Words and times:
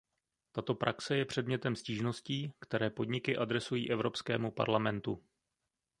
Tato 0.51 0.75
praxe 0.75 1.17
je 1.17 1.25
předmětem 1.25 1.75
stížností, 1.75 2.53
které 2.59 2.89
podniky 2.89 3.37
adresují 3.37 3.91
Evropskému 3.91 4.51
parlamentu. 4.51 5.23